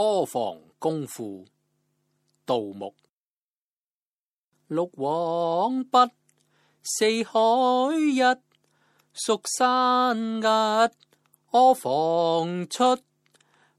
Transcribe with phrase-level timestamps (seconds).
[0.00, 1.44] 阿房宫赋，
[2.46, 2.94] 杜牧。
[4.68, 5.90] 六王毕，
[6.84, 7.32] 四海
[7.98, 8.20] 一，
[9.12, 12.96] 蜀山日阿房出。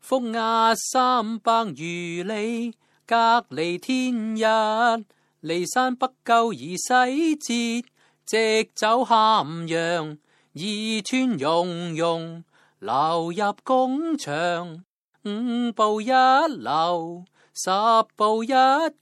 [0.06, 2.76] 覆压三百余里，
[3.08, 4.44] 隔离天日。
[5.42, 7.88] 骊山北构而西折，
[8.26, 10.18] 直走咸阳。
[10.54, 10.62] 二
[11.06, 12.44] 川溶溶，
[12.80, 14.84] 流入宫墙。
[15.26, 15.30] 五
[15.74, 17.70] 步一流，十
[18.16, 18.48] 步一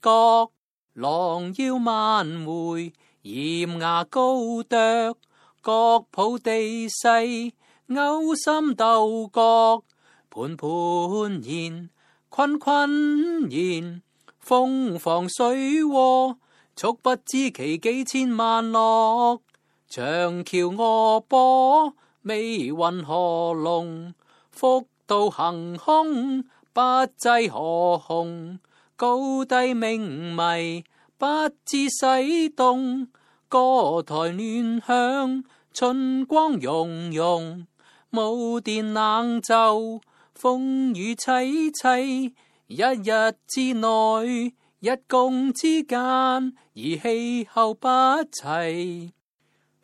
[0.02, 0.50] 角，
[0.94, 5.16] 狼腰万回，檐牙高啄，
[5.62, 7.52] 各抱地势，
[7.94, 9.84] 勾心斗角。
[10.28, 11.90] 盘盘然，
[12.28, 14.02] 坤坤然，
[14.40, 16.36] 蜂房水祸，
[16.74, 19.40] 触不知其几千万落。
[19.88, 24.12] 长桥卧波，未云何龙？
[24.50, 26.42] 复道行空，
[26.74, 26.82] 不
[27.16, 28.58] 制何控？
[28.94, 30.84] 高低明迷，
[31.16, 31.24] 不
[31.64, 33.08] 知使动。
[33.48, 37.64] 歌台暖响，春光融融；
[38.10, 39.98] 舞殿冷袖，
[40.34, 42.34] 风雨凄凄。
[42.66, 47.88] 一日之内，一共之间，而气候不
[48.30, 49.14] 齐。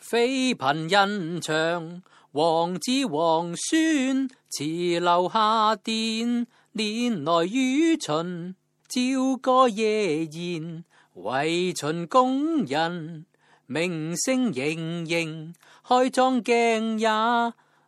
[0.07, 2.03] 妃嫔媵长，
[2.33, 4.63] 王子皇孙，词
[5.01, 8.55] 留下殿，年来于秦。
[8.87, 13.25] 朝歌夜宴，为秦宫人。
[13.65, 15.55] 明星盈盈，
[15.89, 17.09] 开妆镜也；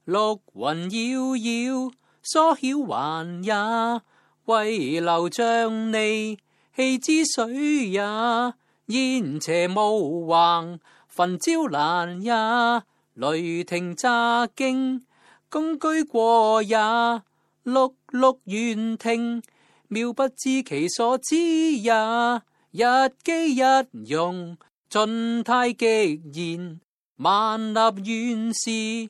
[0.07, 0.19] 绿
[0.55, 1.91] 云妖妖，
[2.23, 3.55] 梳晓还也。
[4.47, 6.39] 为留涨你，
[6.75, 8.01] 弃之水也；
[8.87, 10.81] 烟斜雾横。
[11.17, 12.31] 焚焦难也，
[13.15, 15.01] 雷霆乍惊；
[15.49, 19.43] 公居过也，碌碌远听。
[19.89, 21.91] 妙不知其所知也。
[22.71, 22.83] 日
[23.25, 23.65] 积日
[24.09, 24.59] 用，
[24.91, 26.79] 尽太极然，
[27.17, 29.09] 万立远视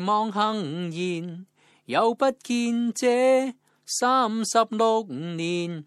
[0.00, 1.44] 而望行言，
[1.84, 3.06] 有不见者
[3.84, 5.84] 三十六年。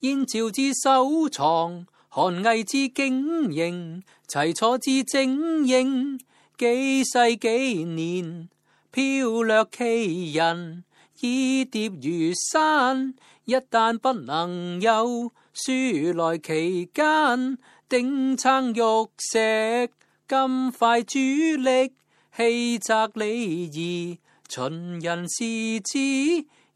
[0.00, 1.86] 燕赵之收藏。
[2.18, 6.18] 寒毅之经营，齐楚之精英，
[6.56, 8.48] 几世几年，
[8.90, 10.82] 飘略其人，
[11.20, 13.12] 倚叠如山。
[13.44, 15.70] 一旦不能有，输
[16.14, 17.58] 来其间。
[17.86, 18.76] 顶撑玉
[19.18, 19.90] 石，
[20.26, 21.92] 金块主力，
[22.34, 24.18] 弃掷礼仪，
[24.48, 25.44] 秦人视
[25.80, 25.98] 之，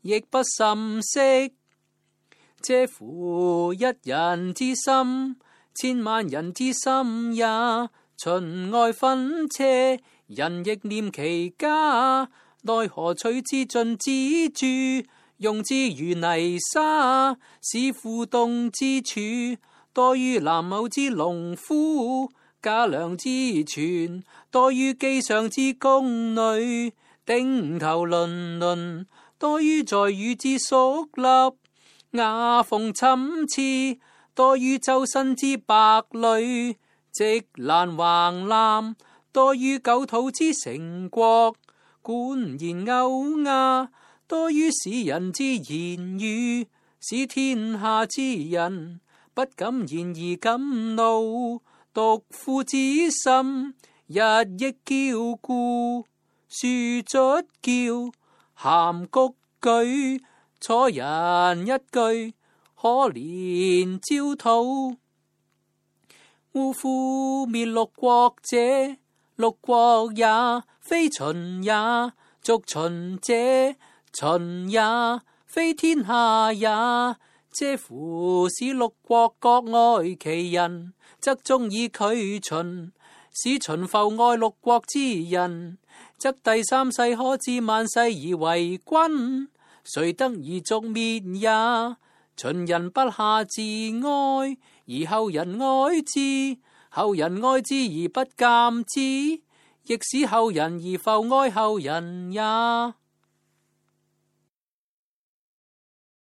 [0.03, 1.55] 亦不甚惜。
[2.63, 3.73] 嗟乎！
[3.75, 5.37] 一人之心，
[5.75, 7.45] 千万人之心也。
[8.17, 9.65] 秦外分车，
[10.27, 12.29] 人亦念其家。
[12.63, 14.67] 奈何取之尽之珠
[15.39, 17.35] 用之如泥沙。
[17.63, 19.19] 使富动之处
[19.95, 22.29] 多于南某之农夫；
[22.61, 26.93] 家良之存，多于机上之宫女。
[27.25, 29.07] 顶頭论论
[29.39, 31.60] 多於在宇之粟立。
[32.13, 33.99] 雅逢参差，
[34.35, 36.75] 多于周身之白里；
[37.13, 38.97] 直难横滥，
[39.33, 41.55] 多于九土之成国。
[42.03, 42.19] 管
[42.59, 43.91] 言欧亚，
[44.27, 46.67] 多于使人之言语。
[46.99, 48.21] 使天下之
[48.51, 49.01] 人
[49.33, 50.61] 不敢言而敢
[50.97, 51.63] 怒，
[51.95, 52.77] 独父之
[53.11, 53.75] 心，
[54.09, 54.19] 日
[54.59, 56.05] 益骄固。
[56.49, 56.67] 树
[57.07, 58.13] 卒叫，
[58.55, 60.21] 含谷举。
[60.63, 62.35] 楚人一句，
[62.77, 64.95] 可怜焦土。
[66.53, 67.47] 呜呼！
[67.47, 68.59] 灭六国者，
[69.37, 70.27] 六国也，
[70.79, 71.73] 非秦也；
[72.43, 73.33] 族秦者，
[74.13, 74.79] 秦也，
[75.47, 76.67] 非天下也。
[76.69, 78.47] 嗟乎！
[78.51, 82.93] 使六国各爱其人，则中以拒秦；
[83.33, 85.79] 使秦复爱六国之人，
[86.19, 89.49] 则第三世可知，万世而为君。
[89.85, 91.49] 谁得而族灭也？
[92.37, 96.59] 秦人不下自哀，而后人哀之；
[96.91, 99.01] 后人哀之而不鉴之，
[99.93, 102.41] 亦使后人而浮哀后人也。